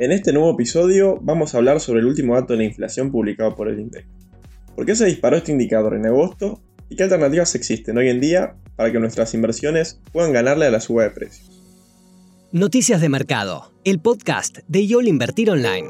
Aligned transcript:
En 0.00 0.12
este 0.12 0.32
nuevo 0.32 0.52
episodio 0.52 1.18
vamos 1.22 1.52
a 1.52 1.58
hablar 1.58 1.80
sobre 1.80 1.98
el 1.98 2.06
último 2.06 2.36
dato 2.36 2.52
de 2.52 2.58
la 2.58 2.64
inflación 2.66 3.10
publicado 3.10 3.56
por 3.56 3.68
el 3.68 3.80
INDEC. 3.80 4.06
¿Por 4.76 4.86
qué 4.86 4.94
se 4.94 5.04
disparó 5.04 5.36
este 5.36 5.50
indicador 5.50 5.94
en 5.94 6.06
agosto 6.06 6.62
y 6.88 6.94
qué 6.94 7.02
alternativas 7.02 7.56
existen 7.56 7.98
hoy 7.98 8.08
en 8.08 8.20
día 8.20 8.54
para 8.76 8.92
que 8.92 9.00
nuestras 9.00 9.34
inversiones 9.34 10.00
puedan 10.12 10.32
ganarle 10.32 10.66
a 10.66 10.70
la 10.70 10.78
suba 10.78 11.02
de 11.02 11.10
precios? 11.10 11.50
Noticias 12.52 13.00
de 13.00 13.08
Mercado, 13.08 13.72
el 13.82 13.98
podcast 13.98 14.58
de 14.68 14.86
YOL 14.86 15.08
Invertir 15.08 15.50
Online. 15.50 15.88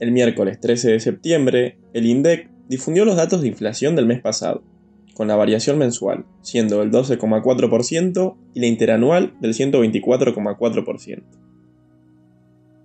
El 0.00 0.12
miércoles 0.12 0.60
13 0.60 0.90
de 0.90 1.00
septiembre, 1.00 1.78
el 1.94 2.04
INDEC 2.04 2.50
difundió 2.68 3.06
los 3.06 3.16
datos 3.16 3.40
de 3.40 3.48
inflación 3.48 3.96
del 3.96 4.04
mes 4.04 4.20
pasado, 4.20 4.62
con 5.18 5.26
la 5.26 5.34
variación 5.34 5.78
mensual, 5.78 6.26
siendo 6.42 6.80
el 6.80 6.92
12,4% 6.92 8.36
y 8.54 8.60
la 8.60 8.66
interanual 8.68 9.34
del 9.40 9.52
124,4%. 9.52 11.22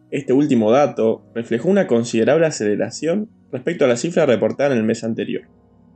Este 0.10 0.34
último 0.34 0.72
dato 0.72 1.24
reflejó 1.36 1.70
una 1.70 1.86
considerable 1.86 2.48
aceleración 2.48 3.30
respecto 3.52 3.86
a 3.86 3.88
la 3.88 3.98
cifra 3.98 4.26
reportada 4.26 4.72
en 4.72 4.80
el 4.80 4.84
mes 4.84 5.04
anterior, 5.04 5.44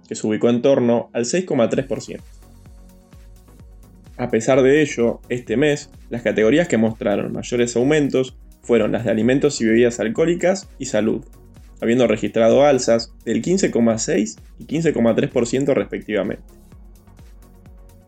que 0.07 0.13
se 0.13 0.27
ubicó 0.27 0.52
en 0.52 0.62
torno 0.62 1.09
al 1.12 1.26
6,3%. 1.26 2.20
A 4.17 4.29
pesar 4.29 4.62
de 4.62 4.84
ello, 4.84 5.21
este 5.29 5.57
mes, 5.57 5.90
las 6.12 6.21
categorías 6.21 6.67
que 6.67 6.77
mostraron 6.77 7.34
mayores 7.34 7.76
aumentos 7.76 8.38
fueron 8.62 8.91
las 8.91 9.05
de 9.05 9.09
alimentos 9.09 9.59
y 9.59 9.65
bebidas 9.65 9.99
alcohólicas 9.99 10.70
y 10.77 10.85
salud, 10.85 11.26
habiendo 11.81 12.08
registrado 12.08 12.66
alzas 12.66 13.13
del 13.26 13.41
15,6 13.41 14.40
y 14.59 14.66
15,3% 14.66 15.73
respectivamente. 15.73 16.44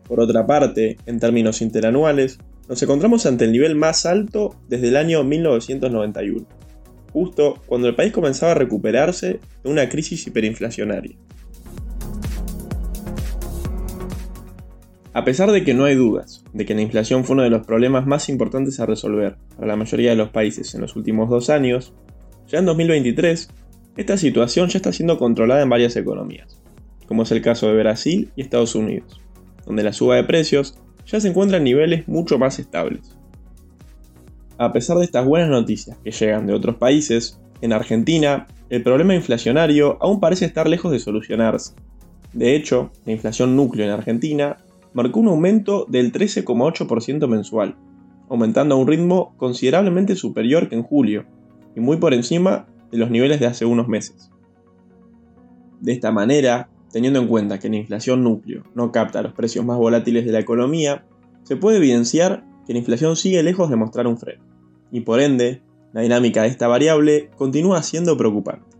Por 0.06 0.20
otra 0.20 0.46
parte, 0.46 0.96
en 1.06 1.20
términos 1.20 1.62
interanuales, 1.62 2.38
nos 2.68 2.82
encontramos 2.82 3.26
ante 3.26 3.44
el 3.44 3.52
nivel 3.52 3.74
más 3.74 4.06
alto 4.06 4.56
desde 4.68 4.88
el 4.88 4.96
año 4.96 5.22
1991, 5.24 6.46
justo 7.12 7.62
cuando 7.66 7.88
el 7.88 7.94
país 7.94 8.12
comenzaba 8.12 8.52
a 8.52 8.56
recuperarse 8.56 9.40
de 9.62 9.70
una 9.70 9.88
crisis 9.88 10.26
hiperinflacionaria. 10.26 11.16
A 15.12 15.24
pesar 15.24 15.50
de 15.50 15.64
que 15.64 15.74
no 15.74 15.84
hay 15.84 15.96
dudas 15.96 16.44
de 16.52 16.64
que 16.64 16.74
la 16.74 16.82
inflación 16.82 17.24
fue 17.24 17.34
uno 17.34 17.42
de 17.42 17.50
los 17.50 17.66
problemas 17.66 18.06
más 18.06 18.28
importantes 18.28 18.78
a 18.78 18.86
resolver 18.86 19.36
para 19.56 19.66
la 19.66 19.76
mayoría 19.76 20.10
de 20.10 20.16
los 20.16 20.30
países 20.30 20.72
en 20.74 20.80
los 20.80 20.94
últimos 20.94 21.28
dos 21.28 21.50
años, 21.50 21.92
ya 22.46 22.60
en 22.60 22.66
2023, 22.66 23.50
esta 23.96 24.16
situación 24.16 24.68
ya 24.68 24.78
está 24.78 24.92
siendo 24.92 25.18
controlada 25.18 25.62
en 25.62 25.68
varias 25.68 25.96
economías, 25.96 26.60
como 27.06 27.22
es 27.22 27.32
el 27.32 27.42
caso 27.42 27.68
de 27.68 27.78
Brasil 27.78 28.30
y 28.36 28.42
Estados 28.42 28.74
Unidos, 28.74 29.20
donde 29.66 29.82
la 29.82 29.92
suba 29.92 30.16
de 30.16 30.24
precios 30.24 30.78
ya 31.06 31.20
se 31.20 31.28
encuentra 31.28 31.58
en 31.58 31.64
niveles 31.64 32.06
mucho 32.08 32.38
más 32.38 32.58
estables. 32.58 33.16
A 34.58 34.72
pesar 34.72 34.98
de 34.98 35.04
estas 35.04 35.26
buenas 35.26 35.48
noticias 35.48 35.96
que 36.04 36.10
llegan 36.10 36.46
de 36.46 36.54
otros 36.54 36.76
países, 36.76 37.40
en 37.62 37.72
Argentina, 37.72 38.46
el 38.68 38.82
problema 38.82 39.14
inflacionario 39.14 39.98
aún 40.00 40.20
parece 40.20 40.44
estar 40.44 40.68
lejos 40.68 40.92
de 40.92 40.98
solucionarse. 40.98 41.74
De 42.32 42.54
hecho, 42.54 42.92
la 43.04 43.12
inflación 43.12 43.56
núcleo 43.56 43.84
en 43.84 43.92
Argentina 43.92 44.58
marcó 44.92 45.20
un 45.20 45.28
aumento 45.28 45.86
del 45.88 46.12
13,8% 46.12 47.26
mensual, 47.26 47.76
aumentando 48.28 48.74
a 48.74 48.78
un 48.78 48.86
ritmo 48.86 49.34
considerablemente 49.36 50.14
superior 50.14 50.68
que 50.68 50.76
en 50.76 50.82
julio, 50.82 51.24
y 51.74 51.80
muy 51.80 51.96
por 51.96 52.14
encima 52.14 52.66
de 52.90 52.98
los 52.98 53.10
niveles 53.10 53.40
de 53.40 53.46
hace 53.46 53.64
unos 53.64 53.88
meses. 53.88 54.30
De 55.80 55.92
esta 55.92 56.12
manera, 56.12 56.68
teniendo 56.92 57.20
en 57.20 57.28
cuenta 57.28 57.58
que 57.58 57.68
la 57.68 57.76
inflación 57.76 58.22
núcleo 58.22 58.64
no 58.74 58.92
capta 58.92 59.22
los 59.22 59.32
precios 59.32 59.64
más 59.64 59.78
volátiles 59.78 60.26
de 60.26 60.32
la 60.32 60.40
economía, 60.40 61.06
se 61.44 61.56
puede 61.56 61.78
evidenciar 61.78 62.44
que 62.66 62.72
la 62.72 62.80
inflación 62.80 63.16
sigue 63.16 63.42
lejos 63.42 63.70
de 63.70 63.76
mostrar 63.76 64.06
un 64.06 64.18
freno, 64.18 64.44
y 64.90 65.00
por 65.00 65.20
ende, 65.20 65.62
la 65.92 66.02
dinámica 66.02 66.42
de 66.42 66.48
esta 66.48 66.68
variable 66.68 67.30
continúa 67.36 67.82
siendo 67.82 68.16
preocupante. 68.16 68.70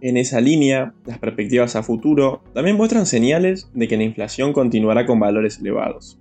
En 0.00 0.16
esa 0.16 0.40
línea, 0.40 0.94
las 1.04 1.18
perspectivas 1.18 1.76
a 1.76 1.82
futuro 1.82 2.42
también 2.54 2.76
muestran 2.76 3.04
señales 3.04 3.70
de 3.74 3.86
que 3.86 3.98
la 3.98 4.04
inflación 4.04 4.54
continuará 4.54 5.04
con 5.04 5.20
valores 5.20 5.58
elevados. 5.58 6.18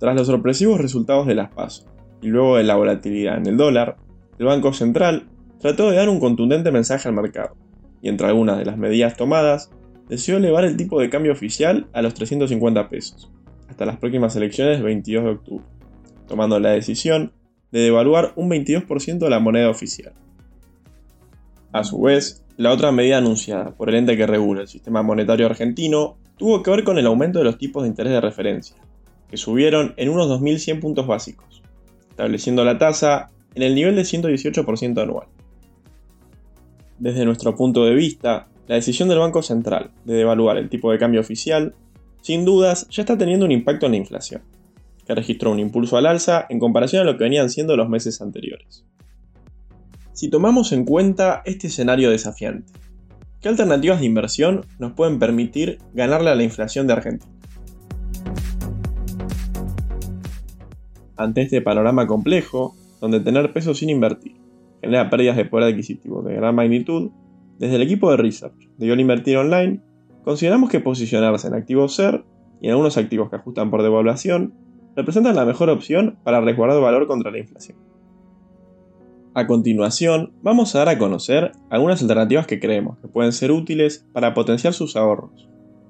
Tras 0.00 0.16
los 0.16 0.26
sorpresivos 0.26 0.80
resultados 0.80 1.26
de 1.26 1.36
las 1.36 1.54
PASO 1.54 1.95
y 2.22 2.28
luego 2.28 2.56
de 2.56 2.64
la 2.64 2.76
volatilidad 2.76 3.38
en 3.38 3.46
el 3.46 3.56
dólar, 3.56 3.96
el 4.38 4.46
Banco 4.46 4.72
Central 4.72 5.28
trató 5.60 5.90
de 5.90 5.96
dar 5.96 6.08
un 6.08 6.20
contundente 6.20 6.70
mensaje 6.70 7.08
al 7.08 7.14
mercado, 7.14 7.56
y 8.02 8.08
entre 8.08 8.26
algunas 8.26 8.58
de 8.58 8.64
las 8.64 8.76
medidas 8.76 9.16
tomadas, 9.16 9.70
decidió 10.08 10.38
elevar 10.38 10.64
el 10.64 10.76
tipo 10.76 11.00
de 11.00 11.10
cambio 11.10 11.32
oficial 11.32 11.86
a 11.92 12.02
los 12.02 12.14
350 12.14 12.88
pesos, 12.88 13.30
hasta 13.68 13.86
las 13.86 13.96
próximas 13.96 14.36
elecciones 14.36 14.76
del 14.76 14.84
22 14.84 15.24
de 15.24 15.30
octubre, 15.30 15.64
tomando 16.28 16.60
la 16.60 16.70
decisión 16.70 17.32
de 17.72 17.80
devaluar 17.80 18.32
un 18.36 18.50
22% 18.50 19.28
la 19.28 19.40
moneda 19.40 19.70
oficial. 19.70 20.12
A 21.72 21.84
su 21.84 22.00
vez, 22.00 22.44
la 22.56 22.72
otra 22.72 22.92
medida 22.92 23.18
anunciada 23.18 23.72
por 23.72 23.88
el 23.88 23.96
ente 23.96 24.16
que 24.16 24.26
regula 24.26 24.62
el 24.62 24.68
sistema 24.68 25.02
monetario 25.02 25.46
argentino 25.46 26.16
tuvo 26.38 26.62
que 26.62 26.70
ver 26.70 26.84
con 26.84 26.98
el 26.98 27.06
aumento 27.06 27.38
de 27.38 27.44
los 27.44 27.58
tipos 27.58 27.82
de 27.82 27.88
interés 27.88 28.12
de 28.12 28.20
referencia, 28.20 28.76
que 29.28 29.36
subieron 29.36 29.94
en 29.96 30.08
unos 30.08 30.28
2.100 30.28 30.80
puntos 30.80 31.06
básicos, 31.06 31.62
estableciendo 32.16 32.64
la 32.64 32.78
tasa 32.78 33.28
en 33.54 33.62
el 33.62 33.74
nivel 33.74 33.94
de 33.94 34.02
118% 34.02 35.02
anual. 35.02 35.26
Desde 36.98 37.26
nuestro 37.26 37.54
punto 37.54 37.84
de 37.84 37.94
vista, 37.94 38.48
la 38.66 38.76
decisión 38.76 39.10
del 39.10 39.18
Banco 39.18 39.42
Central 39.42 39.90
de 40.06 40.14
devaluar 40.14 40.56
el 40.56 40.70
tipo 40.70 40.90
de 40.90 40.98
cambio 40.98 41.20
oficial, 41.20 41.74
sin 42.22 42.46
dudas, 42.46 42.88
ya 42.88 43.02
está 43.02 43.18
teniendo 43.18 43.44
un 43.44 43.52
impacto 43.52 43.84
en 43.84 43.92
la 43.92 43.98
inflación, 43.98 44.40
que 45.06 45.14
registró 45.14 45.52
un 45.52 45.60
impulso 45.60 45.98
al 45.98 46.06
alza 46.06 46.46
en 46.48 46.58
comparación 46.58 47.02
a 47.02 47.04
lo 47.04 47.18
que 47.18 47.24
venían 47.24 47.50
siendo 47.50 47.76
los 47.76 47.90
meses 47.90 48.22
anteriores. 48.22 48.86
Si 50.14 50.30
tomamos 50.30 50.72
en 50.72 50.86
cuenta 50.86 51.42
este 51.44 51.66
escenario 51.66 52.10
desafiante, 52.10 52.72
¿qué 53.42 53.50
alternativas 53.50 54.00
de 54.00 54.06
inversión 54.06 54.64
nos 54.78 54.92
pueden 54.92 55.18
permitir 55.18 55.80
ganarle 55.92 56.30
a 56.30 56.34
la 56.34 56.44
inflación 56.44 56.86
de 56.86 56.94
Argentina? 56.94 57.35
Ante 61.16 61.42
este 61.42 61.62
panorama 61.62 62.06
complejo, 62.06 62.74
donde 63.00 63.20
tener 63.20 63.52
peso 63.52 63.74
sin 63.74 63.90
invertir 63.90 64.36
genera 64.82 65.10
pérdidas 65.10 65.36
de 65.36 65.44
poder 65.44 65.72
adquisitivo 65.72 66.22
de 66.22 66.34
gran 66.34 66.54
magnitud, 66.54 67.10
desde 67.58 67.76
el 67.76 67.82
equipo 67.82 68.10
de 68.10 68.18
research 68.18 68.68
de 68.76 68.86
YOL 68.86 69.00
Invertir 69.00 69.38
Online, 69.38 69.80
consideramos 70.24 70.70
que 70.70 70.80
posicionarse 70.80 71.48
en 71.48 71.54
activos 71.54 71.94
SER 71.94 72.24
y 72.60 72.66
en 72.66 72.72
algunos 72.72 72.96
activos 72.96 73.30
que 73.30 73.36
ajustan 73.36 73.70
por 73.70 73.82
devaluación 73.82 74.54
representan 74.94 75.36
la 75.36 75.44
mejor 75.44 75.70
opción 75.70 76.18
para 76.24 76.40
resguardar 76.40 76.80
valor 76.80 77.06
contra 77.06 77.30
la 77.30 77.38
inflación. 77.38 77.78
A 79.34 79.46
continuación, 79.46 80.32
vamos 80.42 80.74
a 80.74 80.78
dar 80.78 80.88
a 80.88 80.98
conocer 80.98 81.52
algunas 81.68 82.00
alternativas 82.00 82.46
que 82.46 82.58
creemos 82.58 82.98
que 82.98 83.08
pueden 83.08 83.32
ser 83.32 83.52
útiles 83.52 84.06
para 84.12 84.32
potenciar 84.32 84.72
sus 84.72 84.96
ahorros, 84.96 85.48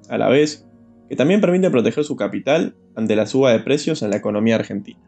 a 0.09 0.19
la 0.19 0.29
vez 0.29 0.67
que 1.09 1.15
también 1.15 1.41
permite 1.41 1.71
proteger 1.71 2.03
su 2.03 2.17
capital 2.17 2.75
ante 2.97 3.15
la 3.15 3.27
suba 3.27 3.53
de 3.53 3.61
precios 3.61 4.03
en 4.03 4.11
la 4.11 4.17
economía 4.17 4.57
argentina. 4.57 4.99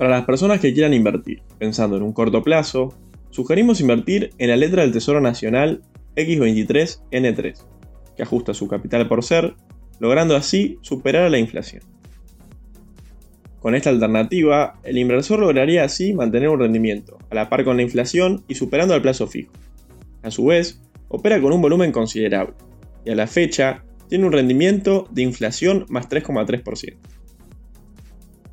Para 0.00 0.16
las 0.16 0.24
personas 0.24 0.60
que 0.60 0.72
quieran 0.72 0.94
invertir, 0.94 1.42
pensando 1.58 1.98
en 1.98 2.02
un 2.02 2.14
corto 2.14 2.42
plazo, 2.42 2.94
sugerimos 3.28 3.82
invertir 3.82 4.30
en 4.38 4.48
la 4.48 4.56
letra 4.56 4.80
del 4.80 4.92
Tesoro 4.92 5.20
Nacional 5.20 5.82
X23N3, 6.16 7.66
que 8.16 8.22
ajusta 8.22 8.54
su 8.54 8.66
capital 8.66 9.08
por 9.08 9.22
ser, 9.22 9.56
logrando 9.98 10.36
así 10.36 10.78
superar 10.80 11.24
a 11.24 11.28
la 11.28 11.36
inflación. 11.36 11.82
Con 13.58 13.74
esta 13.74 13.90
alternativa, 13.90 14.80
el 14.84 14.96
inversor 14.96 15.40
lograría 15.40 15.84
así 15.84 16.14
mantener 16.14 16.48
un 16.48 16.60
rendimiento 16.60 17.18
a 17.28 17.34
la 17.34 17.50
par 17.50 17.62
con 17.62 17.76
la 17.76 17.82
inflación 17.82 18.42
y 18.48 18.54
superando 18.54 18.94
al 18.94 19.02
plazo 19.02 19.26
fijo. 19.26 19.52
A 20.22 20.30
su 20.30 20.46
vez, 20.46 20.80
opera 21.08 21.42
con 21.42 21.52
un 21.52 21.60
volumen 21.60 21.92
considerable, 21.92 22.54
y 23.04 23.10
a 23.10 23.14
la 23.14 23.26
fecha 23.26 23.84
tiene 24.08 24.24
un 24.24 24.32
rendimiento 24.32 25.06
de 25.10 25.24
inflación 25.24 25.84
más 25.90 26.08
3,3%. 26.08 27.19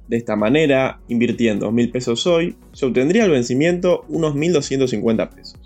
De 0.07 0.15
esta 0.15 0.36
manera, 0.36 1.01
invirtiendo 1.09 1.69
2.000 1.69 1.92
pesos 1.92 2.27
hoy, 2.27 2.56
se 2.71 2.86
obtendría 2.86 3.25
al 3.25 3.31
vencimiento 3.31 4.06
unos 4.07 4.36
1.250 4.36 5.30
pesos. 5.30 5.59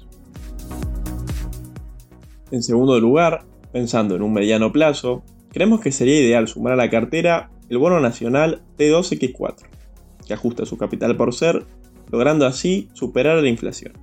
En 2.49 2.63
segundo 2.63 2.99
lugar, 2.99 3.45
pensando 3.71 4.15
en 4.15 4.23
un 4.23 4.33
mediano 4.33 4.71
plazo, 4.71 5.23
creemos 5.51 5.79
que 5.79 5.91
sería 5.91 6.19
ideal 6.19 6.47
sumar 6.47 6.73
a 6.73 6.77
la 6.77 6.89
cartera 6.89 7.51
el 7.69 7.77
bono 7.77 7.99
nacional 7.99 8.61
T2X4, 8.77 9.55
que 10.27 10.33
ajusta 10.33 10.65
su 10.65 10.77
capital 10.77 11.15
por 11.15 11.33
ser, 11.33 11.65
logrando 12.11 12.45
así 12.45 12.89
superar 12.93 13.41
la 13.41 13.47
inflación. 13.47 13.93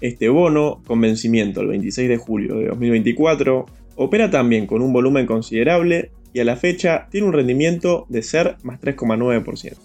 Este 0.00 0.28
bono, 0.28 0.82
con 0.86 1.00
vencimiento 1.00 1.60
el 1.60 1.68
26 1.68 2.08
de 2.08 2.16
julio 2.18 2.56
de 2.56 2.66
2024, 2.66 3.66
opera 3.96 4.30
también 4.30 4.66
con 4.66 4.82
un 4.82 4.92
volumen 4.92 5.26
considerable 5.26 6.10
y 6.38 6.40
a 6.40 6.44
la 6.44 6.54
fecha 6.54 7.08
tiene 7.10 7.26
un 7.26 7.32
rendimiento 7.32 8.06
de 8.08 8.22
ser 8.22 8.58
más 8.62 8.80
3,9%. 8.80 9.76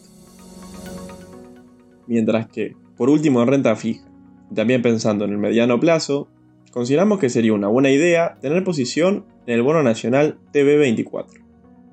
Mientras 2.06 2.48
que, 2.48 2.76
por 2.96 3.10
último 3.10 3.42
en 3.42 3.48
renta 3.48 3.76
fija, 3.76 4.06
también 4.54 4.84
pensando 4.84 5.26
en 5.26 5.32
el 5.32 5.40
mediano 5.40 5.80
plazo, 5.80 6.30
consideramos 6.72 7.18
que 7.18 7.32
sería 7.32 7.54
una 7.54 7.70
buena 7.70 7.90
idea 7.90 8.38
tener 8.40 8.64
posición 8.64 9.26
en 9.48 9.56
el 9.56 9.64
bono 9.64 9.82
nacional 9.82 10.38
TB24, 10.54 11.44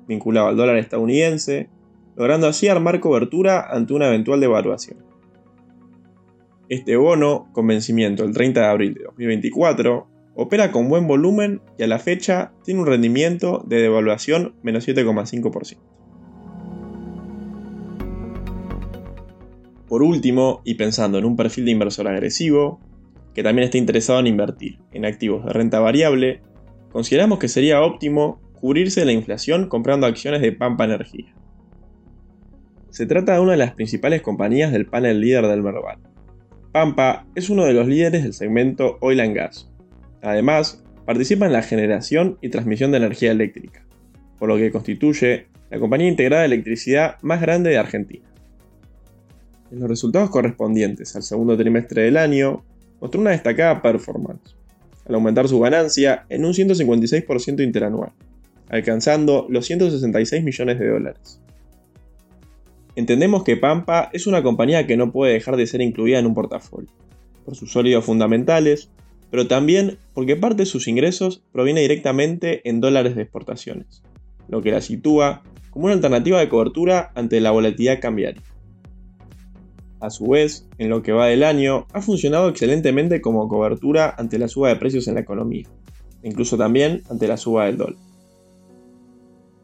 vinculado 0.07 0.49
al 0.49 0.57
dólar 0.57 0.77
estadounidense, 0.77 1.67
logrando 2.15 2.45
así 2.45 2.67
armar 2.67 2.99
cobertura 2.99 3.65
ante 3.67 3.93
una 3.93 4.09
eventual 4.09 4.41
devaluación. 4.41 4.99
Este 6.69 6.97
bono, 6.97 7.49
con 7.51 7.65
vencimiento 7.65 8.23
el 8.23 8.31
30 8.31 8.59
de 8.59 8.67
abril 8.67 8.93
de 8.93 9.05
2024, 9.05 10.07
opera 10.35 10.71
con 10.71 10.89
buen 10.89 11.07
volumen 11.07 11.61
y 11.77 11.83
a 11.83 11.87
la 11.87 11.99
fecha 11.99 12.53
tiene 12.63 12.79
un 12.79 12.87
rendimiento 12.87 13.63
de 13.67 13.81
devaluación 13.81 14.55
menos 14.63 14.87
7,5%. 14.87 15.77
Por 19.87 20.03
último, 20.03 20.61
y 20.63 20.75
pensando 20.75 21.17
en 21.17 21.25
un 21.25 21.35
perfil 21.35 21.65
de 21.65 21.71
inversor 21.71 22.07
agresivo, 22.07 22.79
que 23.33 23.43
también 23.43 23.65
está 23.65 23.77
interesado 23.77 24.19
en 24.19 24.27
invertir 24.27 24.79
en 24.93 25.05
activos 25.05 25.45
de 25.45 25.51
renta 25.51 25.79
variable, 25.79 26.41
consideramos 26.91 27.39
que 27.39 27.47
sería 27.47 27.81
óptimo 27.81 28.39
cubrirse 28.53 29.01
de 29.01 29.07
la 29.07 29.11
inflación 29.11 29.67
comprando 29.67 30.07
acciones 30.07 30.41
de 30.41 30.51
Pampa 30.51 30.85
Energía. 30.85 31.35
Se 32.89 33.05
trata 33.05 33.33
de 33.33 33.39
una 33.39 33.53
de 33.53 33.57
las 33.57 33.73
principales 33.73 34.21
compañías 34.21 34.71
del 34.71 34.85
panel 34.85 35.21
líder 35.21 35.47
del 35.47 35.63
Merval. 35.63 35.99
Pampa 36.71 37.25
es 37.35 37.49
uno 37.49 37.65
de 37.65 37.73
los 37.73 37.87
líderes 37.87 38.23
del 38.23 38.33
segmento 38.33 38.97
Oil 39.01 39.19
and 39.19 39.35
Gas. 39.35 39.70
Además, 40.21 40.83
participa 41.05 41.45
en 41.45 41.53
la 41.53 41.63
generación 41.63 42.37
y 42.41 42.49
transmisión 42.49 42.91
de 42.91 42.97
energía 42.97 43.31
eléctrica, 43.31 43.85
por 44.39 44.49
lo 44.49 44.57
que 44.57 44.71
constituye 44.71 45.47
la 45.69 45.79
compañía 45.79 46.07
integrada 46.07 46.43
de 46.43 46.47
electricidad 46.47 47.17
más 47.21 47.41
grande 47.41 47.71
de 47.71 47.77
Argentina. 47.77 48.27
En 49.71 49.79
los 49.79 49.89
resultados 49.89 50.29
correspondientes 50.29 51.15
al 51.15 51.23
segundo 51.23 51.57
trimestre 51.57 52.03
del 52.03 52.17
año, 52.17 52.63
mostró 52.99 53.21
una 53.21 53.31
destacada 53.31 53.81
performance, 53.81 54.55
al 55.07 55.15
aumentar 55.15 55.47
su 55.47 55.59
ganancia 55.59 56.25
en 56.29 56.45
un 56.45 56.53
156% 56.53 57.63
interanual, 57.63 58.11
alcanzando 58.69 59.47
los 59.49 59.65
166 59.65 60.43
millones 60.43 60.77
de 60.79 60.87
dólares. 60.87 61.41
Entendemos 62.95 63.43
que 63.43 63.57
Pampa 63.57 64.09
es 64.11 64.27
una 64.27 64.43
compañía 64.43 64.85
que 64.85 64.97
no 64.97 65.11
puede 65.11 65.33
dejar 65.33 65.55
de 65.55 65.65
ser 65.65 65.81
incluida 65.81 66.19
en 66.19 66.25
un 66.25 66.33
portafolio, 66.33 66.91
por 67.45 67.55
sus 67.55 67.71
sólidos 67.71 68.03
fundamentales, 68.03 68.91
pero 69.31 69.47
también 69.47 69.97
porque 70.13 70.35
parte 70.35 70.63
de 70.63 70.65
sus 70.67 70.87
ingresos 70.87 71.41
proviene 71.51 71.81
directamente 71.81 72.67
en 72.69 72.81
dólares 72.81 73.15
de 73.15 73.23
exportaciones, 73.23 74.03
lo 74.49 74.61
que 74.61 74.71
la 74.71 74.81
sitúa 74.81 75.41
como 75.71 75.85
una 75.85 75.95
alternativa 75.95 76.39
de 76.39 76.49
cobertura 76.49 77.11
ante 77.15 77.39
la 77.39 77.51
volatilidad 77.51 78.01
cambiaria. 78.01 78.43
A 80.01 80.09
su 80.09 80.27
vez, 80.27 80.67
en 80.77 80.89
lo 80.89 81.01
que 81.01 81.13
va 81.13 81.27
del 81.27 81.43
año, 81.43 81.87
ha 81.93 82.01
funcionado 82.01 82.49
excelentemente 82.49 83.21
como 83.21 83.47
cobertura 83.47 84.13
ante 84.17 84.37
la 84.37 84.49
suba 84.49 84.69
de 84.69 84.75
precios 84.75 85.07
en 85.07 85.15
la 85.15 85.21
economía, 85.21 85.67
incluso 86.23 86.57
también 86.57 87.03
ante 87.09 87.27
la 87.27 87.37
suba 87.37 87.67
del 87.67 87.77
dólar. 87.77 87.99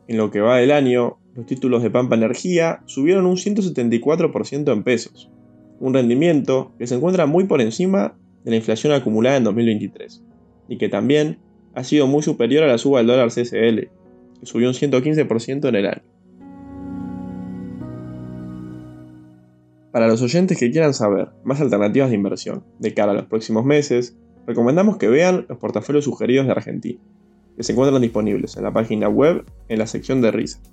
En 0.08 0.16
lo 0.16 0.32
que 0.32 0.40
va 0.40 0.58
del 0.58 0.72
año, 0.72 1.18
los 1.36 1.46
títulos 1.46 1.84
de 1.84 1.90
Pampa 1.90 2.16
Energía 2.16 2.82
subieron 2.86 3.26
un 3.26 3.36
174% 3.36 4.72
en 4.72 4.84
pesos, 4.84 5.30
un 5.80 5.94
rendimiento 5.94 6.72
que 6.78 6.88
se 6.88 6.96
encuentra 6.96 7.26
muy 7.26 7.44
por 7.44 7.60
encima 7.60 8.16
de 8.48 8.52
la 8.52 8.58
inflación 8.58 8.94
acumulada 8.94 9.36
en 9.36 9.44
2023, 9.44 10.24
y 10.70 10.78
que 10.78 10.88
también 10.88 11.38
ha 11.76 11.84
sido 11.84 12.08
muy 12.08 12.24
superior 12.24 12.64
a 12.64 12.68
la 12.68 12.78
suba 12.78 13.00
del 13.00 13.08
dólar 13.08 13.28
CSL, 13.28 13.90
que 14.40 14.46
subió 14.46 14.70
un 14.70 14.74
115% 14.74 15.68
en 15.68 15.76
el 15.76 15.86
año. 15.86 16.02
Para 19.92 20.08
los 20.08 20.22
oyentes 20.22 20.58
que 20.58 20.72
quieran 20.72 20.94
saber 20.94 21.28
más 21.44 21.60
alternativas 21.60 22.10
de 22.10 22.16
inversión 22.16 22.64
de 22.80 22.94
cara 22.94 23.12
a 23.12 23.16
los 23.16 23.26
próximos 23.26 23.66
meses, 23.66 24.16
recomendamos 24.46 24.96
que 24.96 25.10
vean 25.10 25.46
los 25.50 25.58
portafolios 25.58 26.06
sugeridos 26.06 26.46
de 26.46 26.54
Argentina, 26.54 27.02
que 27.58 27.64
se 27.64 27.74
encuentran 27.74 28.02
disponibles 28.02 28.56
en 28.56 28.64
la 28.64 28.72
página 28.72 29.10
web 29.10 29.44
en 29.68 29.80
la 29.80 29.88
sección 29.88 30.22
de 30.22 30.32
Research. 30.32 30.64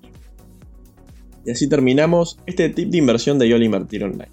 Y 1.45 1.51
así 1.51 1.69
terminamos 1.69 2.39
este 2.47 2.69
tip 2.69 2.91
de 2.91 2.99
inversión 2.99 3.41
de 3.41 3.49
YOL 3.49 3.65
Invertir 3.65 4.05
Online. 4.05 4.31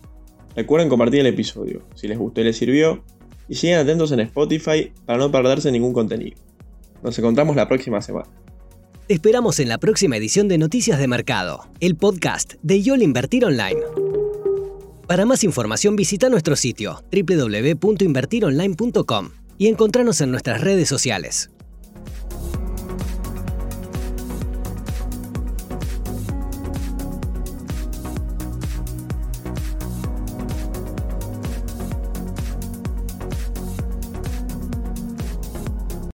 Recuerden 0.55 0.89
compartir 0.89 1.21
el 1.21 1.25
episodio 1.25 1.81
si 1.95 2.07
les 2.07 2.19
gustó 2.19 2.41
y 2.41 2.43
les 2.43 2.55
sirvió, 2.55 3.03
y 3.51 3.55
sigan 3.55 3.81
atentos 3.81 4.11
en 4.13 4.21
Spotify 4.21 4.93
para 5.05 5.19
no 5.19 5.29
perderse 5.29 5.69
ningún 5.73 5.91
contenido. 5.91 6.37
Nos 7.03 7.19
encontramos 7.19 7.57
la 7.57 7.67
próxima 7.67 8.01
semana. 8.01 8.29
Te 9.07 9.15
esperamos 9.15 9.59
en 9.59 9.67
la 9.67 9.77
próxima 9.77 10.15
edición 10.15 10.47
de 10.47 10.57
Noticias 10.57 10.97
de 10.97 11.09
Mercado, 11.09 11.67
el 11.81 11.97
podcast 11.97 12.53
de 12.61 12.81
YOL 12.81 13.01
Invertir 13.01 13.43
Online. 13.43 13.81
Para 15.05 15.25
más 15.25 15.43
información 15.43 15.97
visita 15.97 16.29
nuestro 16.29 16.55
sitio 16.55 17.03
www.invertironline.com 17.11 19.31
y 19.57 19.67
encontrarnos 19.67 20.21
en 20.21 20.31
nuestras 20.31 20.61
redes 20.61 20.87
sociales. 20.87 21.49